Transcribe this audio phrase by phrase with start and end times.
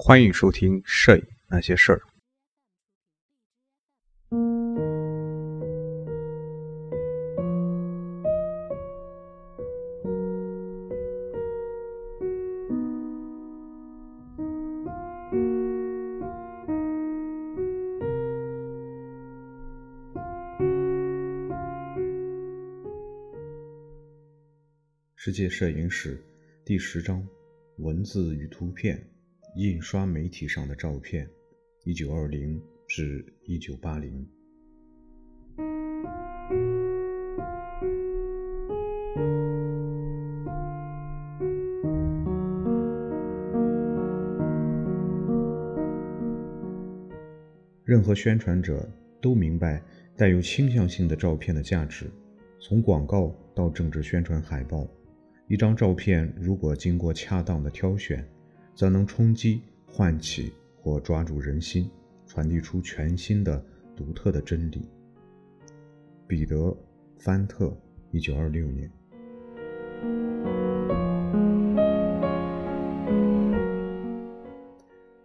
[0.00, 1.98] 欢迎收听《摄影那些事儿》。
[25.16, 26.22] 世界摄影史
[26.64, 27.26] 第十章：
[27.78, 29.17] 文字与图片。
[29.58, 31.28] 印刷媒体上的照片，
[31.82, 34.24] 一九二零至一九八零。
[47.82, 48.88] 任何宣传者
[49.20, 49.82] 都明白
[50.16, 52.08] 带有倾向性的照片的价值。
[52.60, 54.86] 从广告到政治宣传海报，
[55.48, 58.24] 一张照片如果经过恰当的挑选。
[58.78, 61.90] 则能冲击、唤起或抓住人心，
[62.28, 63.60] 传递出全新的、
[63.96, 64.88] 独特的真理。
[66.28, 66.56] 彼得·
[67.18, 67.76] 范特，
[68.12, 68.88] 一九二六年。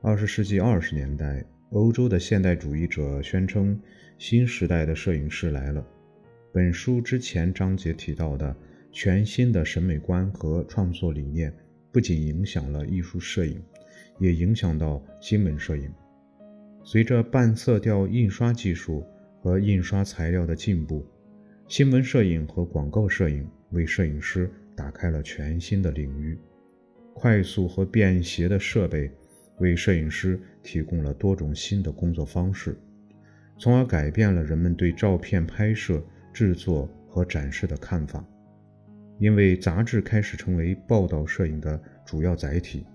[0.00, 3.76] 二十世纪二十年代，欧洲的现代主义者宣称，
[4.16, 5.84] 新时代的摄影师来了。
[6.52, 8.54] 本书之前章节提到的
[8.92, 11.52] 全新的审美观和创作理念。
[11.92, 13.62] 不仅影响了艺术摄影，
[14.18, 15.92] 也影响到新闻摄影。
[16.82, 19.04] 随着半色调印刷技术
[19.40, 21.04] 和印刷材料的进步，
[21.68, 26.38] 新闻摄影和广告摄影为摄影师打开了全新的领域。
[27.12, 29.10] 快速和便携的设备
[29.58, 32.78] 为摄影师提供了多种新的工作方式，
[33.58, 36.02] 从而改变了人们对照片拍摄、
[36.32, 38.24] 制作和展示的看法。
[39.20, 42.86] 因为杂志开始成为报道摄影的主要载体，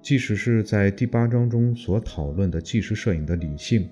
[0.00, 3.86] 即使是在第八章中所讨论的纪实摄影的理性，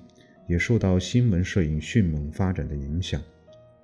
[0.48, 3.20] 也受到新闻摄影迅猛发展的影响。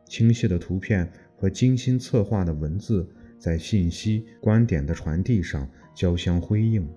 [0.07, 1.07] 清晰的图片
[1.37, 3.07] 和精心策划的文字
[3.39, 6.89] 在信息观点的传递上交相辉映，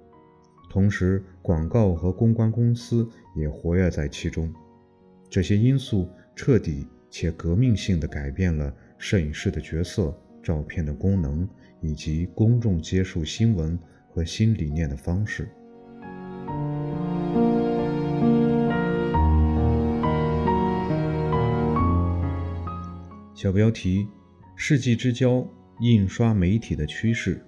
[0.70, 4.52] 同时广告和公关公司也活跃在其中。
[5.30, 10.18] 这些因素彻底且革命性地改变了摄影师的角色。
[10.44, 11.48] 照片的功能
[11.80, 15.48] 以及公众接受新闻和新理念的方式。
[23.34, 24.08] 小标题：
[24.56, 25.48] 世纪之交，
[25.80, 27.42] 印刷媒体的趋势。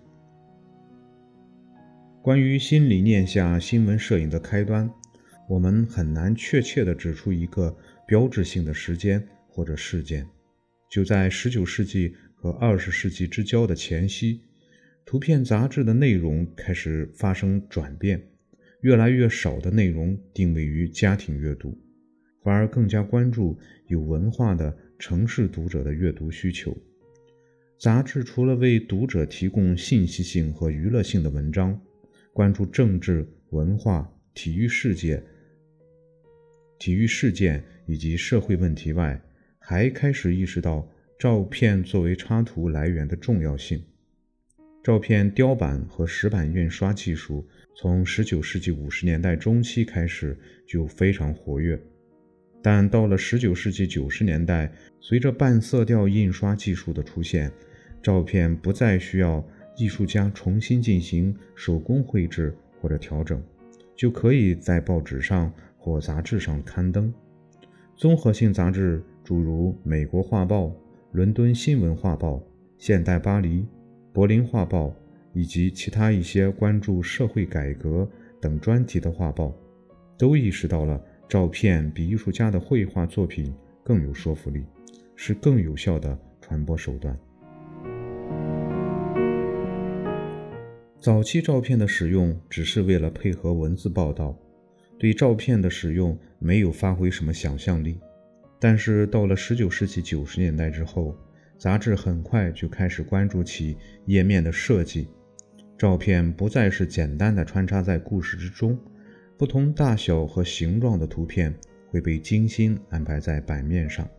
[2.22, 4.90] 关于新理念下新闻摄影的开端，
[5.48, 7.78] 我们很难确切地指出一个
[8.08, 10.26] 标志性的时间或者事件。
[10.90, 12.16] 就在19世纪。
[12.46, 14.40] 和二十世纪之交的前夕，
[15.04, 18.22] 图片杂志的内容开始发生转变，
[18.82, 21.76] 越来越少的内容定位于家庭阅读，
[22.44, 23.58] 反而更加关注
[23.88, 26.78] 有文化的城市读者的阅读需求。
[27.80, 31.82] 杂志除了为读者提供信息性和娱乐性的文章，
[32.32, 35.20] 关注政治、文化、体育世界、
[36.78, 39.20] 体育事件以及社会问题外，
[39.58, 40.88] 还开始意识到。
[41.18, 43.82] 照片作为插图来源的重要性。
[44.84, 50.38] 照片雕版和石版印刷技术从19世纪50年代中期开始
[50.68, 51.80] 就非常活跃，
[52.62, 57.52] 但到了19世纪90年代，随着半色调印刷技术的出现，
[58.04, 59.44] 照片不再需要
[59.78, 63.42] 艺术家重新进行手工绘制或者调整，
[63.96, 67.12] 就可以在报纸上或杂志上刊登。
[67.96, 70.66] 综合性杂志，诸如《美国画报》。
[71.16, 72.44] 伦敦新闻画报、
[72.78, 73.66] 现代巴黎、
[74.12, 74.94] 柏林画报
[75.32, 78.06] 以及其他一些关注社会改革
[78.42, 79.56] 等专题的画报，
[80.18, 84.66] 都意识到了照片比艺术家的绘画作品更有说服力，
[85.16, 87.18] 是更有效的传播手段。
[91.00, 94.38] 早期照片的使用只是为了配合文字报道，
[95.00, 97.98] 对照片的使用没有发挥什么想象力。
[98.68, 101.16] 但是到了19世纪90年代之后，
[101.56, 103.78] 杂志很快就开始关注起
[104.08, 105.08] 页面的设计。
[105.78, 108.76] 照片不再是简单的穿插在故事之中，
[109.38, 111.54] 不同大小和形状的图片
[111.92, 114.10] 会被精心安排在版面上，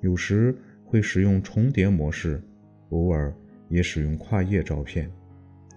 [0.00, 0.52] 有时
[0.84, 2.42] 会使用重叠模式，
[2.88, 3.32] 偶尔
[3.68, 5.08] 也使用跨页照片。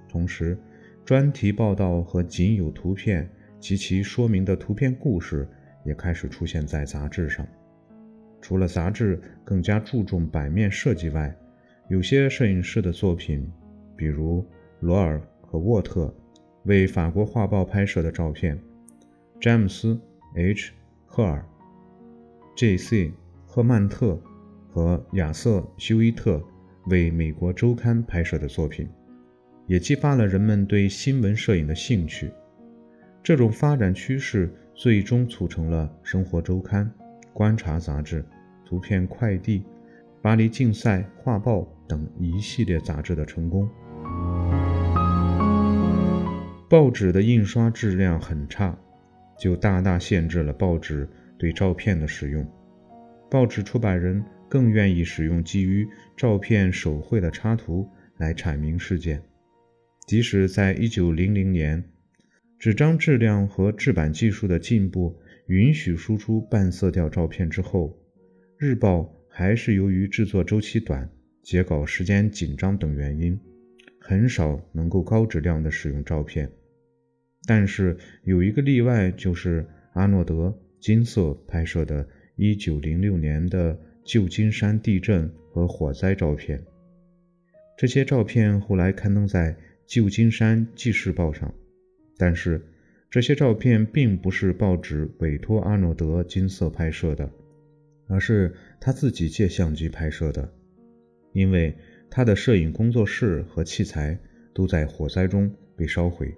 [0.09, 0.57] 同时，
[1.05, 3.29] 专题报道和仅有图片
[3.59, 5.47] 及其说明的图片故事
[5.85, 7.47] 也开始出现在杂志上。
[8.41, 11.35] 除了杂志更加注重版面设计外，
[11.89, 13.51] 有些摄影师的作品，
[13.95, 14.45] 比如
[14.79, 16.13] 罗尔和沃特，
[16.63, 18.55] 为法国画报拍摄的照片；
[19.39, 19.99] 詹姆斯
[20.35, 20.69] ·H·
[21.05, 21.43] 赫尔、
[22.55, 23.11] J.C.
[23.45, 24.21] 赫曼特
[24.69, 26.41] 和亚瑟·休伊特
[26.85, 28.87] 为美国周刊拍摄的作品，
[29.65, 32.31] 也激发了人们对新闻摄影的兴趣。
[33.23, 36.85] 这种发展趋势最终促成了《生活周刊》、
[37.39, 38.21] 《观察》杂志、
[38.67, 39.59] 《图片快递》、
[40.21, 43.65] 《巴黎竞赛画报》等一系列杂志的成功。
[46.69, 48.77] 报纸的印刷质量很差，
[49.39, 51.07] 就大大限制了报纸
[51.37, 52.45] 对照片的使用。
[53.31, 55.87] 报纸出版人更愿意使用基于
[56.17, 59.23] 照片手绘的插图来阐明事件。
[60.05, 61.85] 即使在1900年，
[62.59, 65.17] 纸张质量和制版技术的进步
[65.49, 67.97] 允许输出半色调照片之后，
[68.55, 71.09] 日报还是由于制作周期短、
[71.41, 73.39] 截稿时间紧张等原因，
[73.99, 76.47] 很少能够高质量的使用照片。
[77.47, 80.49] 但是有一个例外，就是阿诺德·
[80.79, 82.07] 金色拍摄的
[82.37, 86.63] 1906年的旧金山地震和火灾照片。
[87.75, 89.53] 这些照片后来刊登在
[89.87, 91.51] 《旧金山纪事报》上，
[92.19, 92.61] 但是
[93.09, 97.27] 这些照片并不是报纸委托阿诺德·金色拍摄的，
[98.07, 100.53] 而是他自己借相机拍摄的，
[101.33, 101.75] 因为
[102.07, 104.15] 他的摄影工作室和器材
[104.53, 106.31] 都在火灾中被烧毁。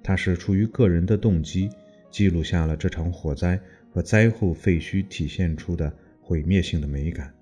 [0.00, 1.68] 他是出于个人的动机，
[2.10, 3.60] 记录下了这场火灾
[3.90, 7.34] 和灾后废墟体现出的毁灭性的美感。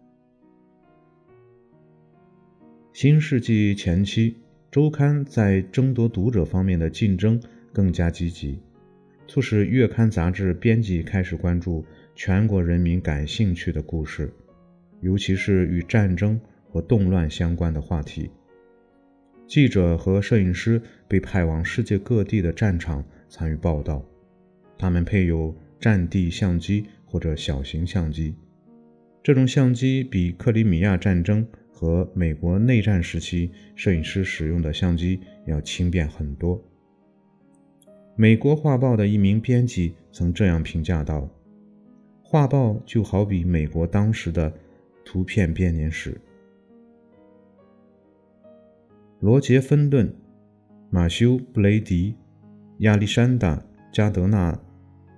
[2.94, 4.34] 新世纪前期，
[4.70, 7.38] 周刊在争夺读者方面的竞争
[7.76, 8.58] 更加积极，
[9.28, 11.84] 促使月刊杂志编辑开始关注
[12.14, 14.32] 全国人民感兴趣的故事，
[15.02, 16.40] 尤其是与战争
[16.70, 18.31] 和动乱相关的话题。
[19.46, 24.02] 记者和摄影师被派往世界各地的战场参与报道，
[24.78, 28.34] 他们配有战地相机或者小型相机。
[29.23, 36.58] 这种相机比克里米亚战争和美国内战时期摄影师使用的相机要轻便很多。
[38.18, 41.28] 美国画报的一名编辑曾这样评价道
[42.24, 44.50] ：“画报就好比美国当时的
[45.04, 46.18] 图片编年史。”
[49.20, 50.10] 罗杰·芬顿、
[50.88, 52.16] 马修·布雷迪、
[52.78, 53.56] 亚历山大·
[53.92, 54.58] 加德纳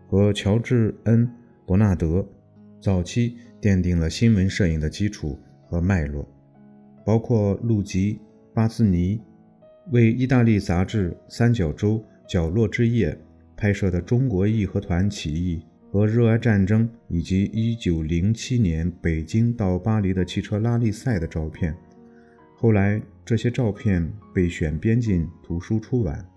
[0.09, 1.31] 和乔治恩
[1.65, 2.27] 伯纳德
[2.81, 6.29] 早期奠定了新闻摄影的基础和脉络，
[7.05, 8.15] 包括路吉·
[8.53, 9.21] 巴斯尼
[9.93, 13.11] 为意大利杂志《三角洲角落之夜》
[13.57, 21.75] 拍摄的中国义和团起义和热爱战争，以及1907年北京到巴黎的汽车拉力赛的照片。
[22.55, 26.29] 后来，这些照片被选编进图书出版。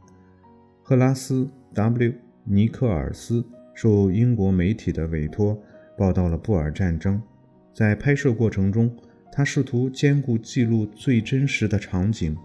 [0.81, 2.15] 赫拉斯 ·W·
[2.45, 5.61] 尼克尔斯受英国媒体的委托，
[5.97, 7.21] 报道了布尔战争。
[7.73, 8.89] 在拍摄过程中，
[9.29, 12.37] 他试图兼顾记录最真实的场景，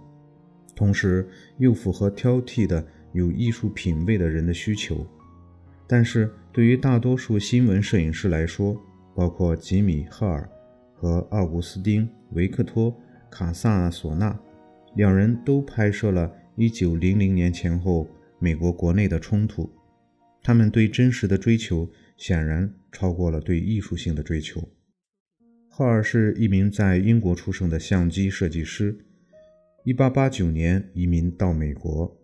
[0.75, 1.29] 同时
[1.59, 2.85] 又符合挑剔的
[3.17, 5.05] 有艺术品味的人的需求。
[5.89, 8.81] 但是对于大多数新闻摄影师来说，
[9.15, 10.49] 包括吉米·赫尔
[10.95, 12.97] 和奥古斯丁·维克托。
[13.29, 14.39] 卡萨索纳
[14.95, 18.09] 两人都拍摄了1900年前后
[18.39, 19.69] 美国国内的冲突，
[20.43, 24.67] 他们对真实的追求显然超过了对艺术性的追求。
[25.69, 28.97] 赫尔是一名在英国出生的相机设计师
[29.85, 32.17] ，1889年移民到美国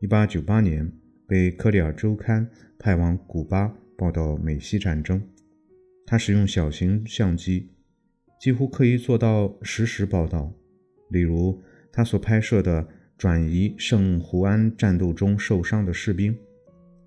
[0.00, 0.92] ，1898年
[1.26, 2.46] 被《克里尔周刊》
[2.78, 5.22] 派往古巴报道美西战争。
[6.06, 7.70] 他使用小型相机。
[8.40, 10.50] 几乎可以做到实时报道，
[11.10, 11.60] 例如
[11.92, 12.88] 他所拍摄的
[13.18, 16.34] 转移圣胡安战斗中受伤的士兵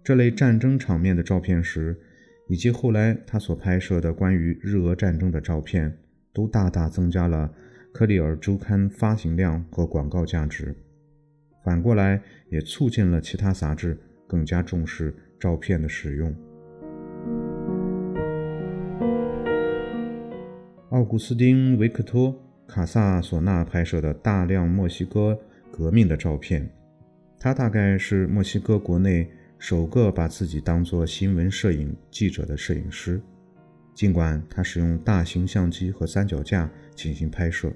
[0.04, 2.00] 这类战争场面的照片时，
[2.48, 5.98] 以及后来他所拍摄的关于日俄战争的照片，
[6.32, 7.52] 都大大增加了
[7.92, 10.76] 《克里尔周刊》发行量和广告价值。
[11.64, 16.36] 反过来，也促进了其他杂志更加重视照片的使用。
[20.90, 22.32] 奥古斯丁·维克托·
[22.68, 25.40] 卡萨索纳拍摄的大量墨西哥
[25.72, 26.70] 革命的照片，
[27.40, 29.28] 他大概是墨西哥国内
[29.58, 33.20] 首个把自己当作新闻摄影记者的摄影师。
[33.96, 37.72] 尽管他使用大型相机和三脚架进行拍摄，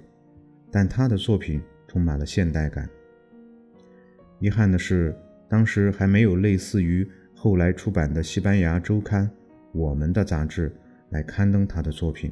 [0.72, 2.90] 但他的作品充满了现代感。
[4.40, 5.16] 遗憾的是，
[5.50, 9.28] 当时还没有类似于后来出版的西班牙周刊
[9.72, 10.72] 《我们的》杂志
[11.10, 12.32] 来刊登他的作品。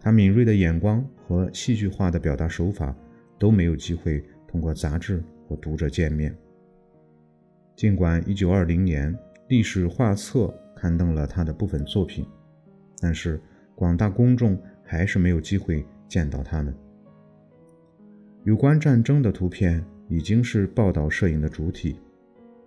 [0.00, 2.96] 他敏锐的眼光和戏剧化的表达手法
[3.38, 6.34] 都没有机会通过杂志和读者见面。
[7.76, 9.14] 尽管1920年
[9.48, 12.26] 《历史画册》刊登了他的部分作品，
[12.98, 13.38] 但是
[13.74, 16.74] 广大公众还是没有机会见到他们。
[18.44, 21.96] 有关战争的图片已经是报道摄影的主体。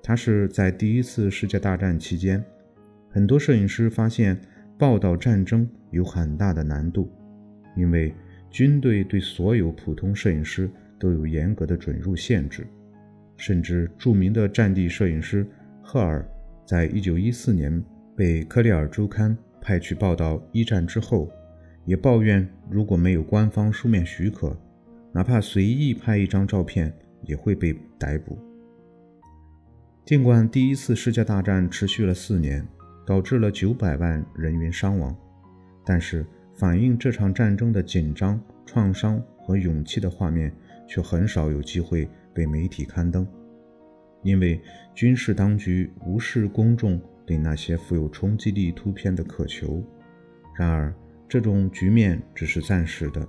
[0.02, 2.44] 它是在第一次世界大战期间，
[3.10, 4.40] 很多摄影师发现
[4.78, 7.12] 报道战争有很大的难度，
[7.76, 8.14] 因为
[8.50, 12.66] 军队对所有普通摄影师都有严格的准入限制。
[13.36, 15.46] 甚至著名的战地摄影师
[15.82, 16.26] 赫尔，
[16.66, 17.84] 在一九一四年
[18.16, 21.30] 被《克里尔周刊》派去报道一战之后，
[21.86, 24.56] 也抱怨如果没有官方书面许可，
[25.12, 26.94] 哪怕随意拍一张照片
[27.26, 28.38] 也会被逮捕。
[30.06, 32.68] 尽管第一次世界大战持续了四年，
[33.06, 35.16] 导致了九百万人员伤亡，
[35.86, 40.54] 但是反映这场战争的紧张、创伤和勇气的画面
[40.88, 42.10] 却很少有机会。
[42.36, 43.28] 被媒体刊登，
[44.24, 44.60] 因为
[44.96, 49.84] 军事当局无视公众对那些富有冲击力图片的渴求。
[50.58, 50.92] 然而，
[51.30, 53.28] 这种局面只是暂时的。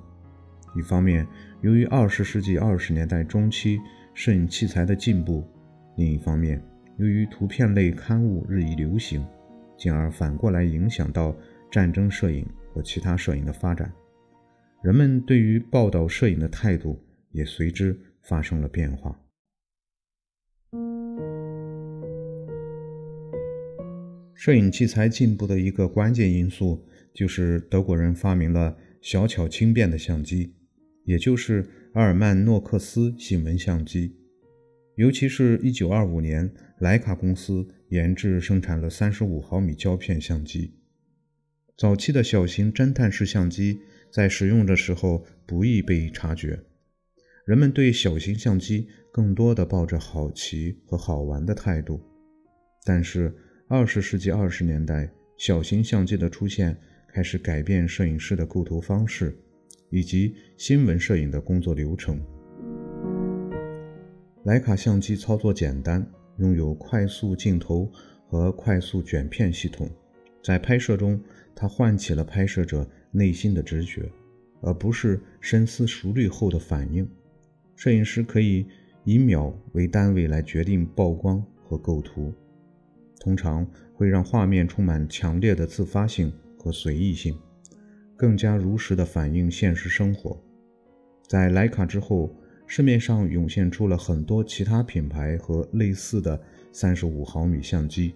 [0.75, 1.27] 一方面，
[1.63, 3.81] 由于二十世纪二十年代中期
[4.15, 5.43] 摄影器材的进步；
[5.97, 6.63] 另一方面，
[6.99, 9.27] 由于图片类刊物日益流行，
[9.77, 11.37] 进而反过来影响到
[11.71, 13.93] 战争摄影和其他摄影的发展。
[14.83, 17.01] 人们对于报道摄影的态度
[17.31, 17.99] 也随之。
[18.27, 19.21] 发生了变化。
[24.35, 30.55] 摄影器材进步的一个关键因素，就是德国人发明了小巧轻便的相机，
[31.05, 34.17] 也就是阿尔曼诺克斯新闻相机。
[34.97, 40.75] 尤其是一九二五年，徕卡公司研制生产了三十五毫米胶片相机。
[41.77, 43.81] 早期的小型侦探式相机
[44.13, 46.61] 在使用的时候不易被察觉。
[47.45, 52.01] 人们对小型相机更多的抱着好奇和好玩的态度，
[52.85, 53.35] 但是
[53.69, 56.79] 二十世纪二十年代，小型相机的出现
[57.13, 59.37] 开始改变摄影师的构图方式
[59.95, 62.21] 以及新闻摄影的工作流程。
[64.45, 66.05] 徕卡相机操作简单，
[66.39, 67.89] 拥有快速镜头
[68.27, 69.89] 和快速卷片系统，
[70.43, 71.21] 在拍摄中，
[71.55, 74.11] 它唤起了拍摄者内心的直觉，
[74.63, 77.09] 而不是深思熟虑后的反应。
[77.77, 78.67] 摄影师可以
[79.05, 82.35] 以秒为单位来决定曝光和构图，
[83.21, 87.39] 通常会让画面充满强烈的自发性和随意性，
[88.17, 90.41] 更加如实地反映现实生活。
[91.27, 92.35] 在徕卡之后，
[92.67, 96.41] 市面上涌现出了很多其他品牌和类似的
[96.73, 98.15] 35毫米相机，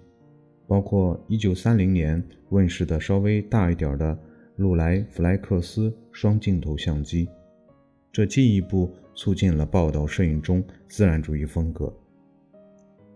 [0.67, 4.19] 包括1930年问世的稍微大一点的
[4.57, 7.29] 禄莱弗莱克斯双镜头相机。
[8.11, 11.95] 这进一步促进了报道摄影中自然主义风格。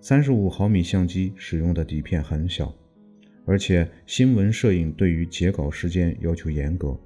[0.00, 2.72] 三十五毫米相机使用的底片很小，
[3.44, 6.98] 而且新闻摄影对于截稿时间要求严格。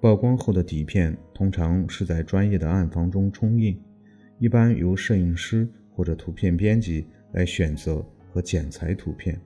[0.00, 3.80] 曝光后的底片通常是在专业的暗房中冲印，
[4.38, 9.40] 一般由摄影师或者图片编辑来选择和剪裁图片，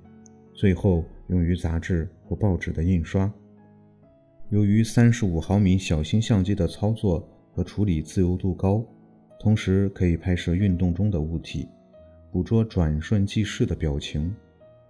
[0.52, 3.32] 最后用于杂志或报纸的印刷。
[4.50, 7.28] 由于三十五毫米小型相机的操作。
[7.54, 8.82] 和处理自由度高，
[9.38, 11.68] 同时可以拍摄运动中的物体，
[12.30, 14.34] 捕捉转瞬即逝的表情，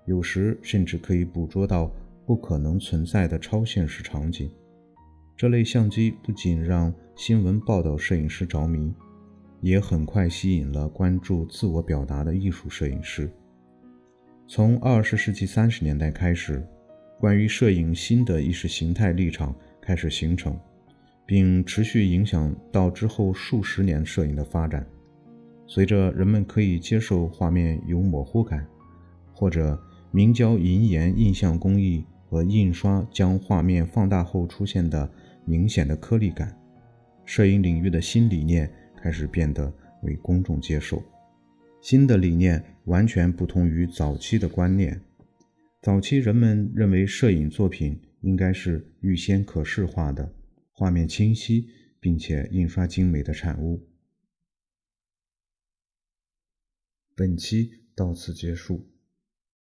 [0.05, 1.91] 有时甚至可以捕捉到
[2.27, 4.51] 不可能存在的超现实场景。
[5.37, 8.95] 这类相机不仅让新闻报道摄影师着迷，
[9.61, 13.31] 也很快吸引了关注自我表达的艺术摄影师。
[14.47, 16.67] 从二十世纪三十年代开始，
[17.19, 20.59] 关于摄影新的意识形态立场开始形成。
[21.25, 24.85] 并持续影响到之后数十年摄影的发展。
[25.67, 28.67] 随着人们可以接受画面有模糊感，
[29.33, 29.81] 或者
[30.15, 35.11] 明胶银盐印象工艺和印刷将画面放大后出现的
[35.47, 36.55] 明显的颗粒感，
[37.25, 41.03] 摄影领域的新理念开始变得为公众接受。
[41.81, 45.01] 新的理念完全不同于早期的观念。
[45.81, 50.35] 早期人们认为摄影作品应该是预先可视化的。
[50.71, 53.89] 画面清晰，并且印刷精美的产物。
[57.17, 58.92] 本期到此结束。